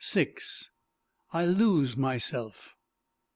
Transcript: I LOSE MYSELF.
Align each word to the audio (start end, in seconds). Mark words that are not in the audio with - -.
I 1.31 1.45
LOSE 1.45 1.95
MYSELF. 1.95 2.75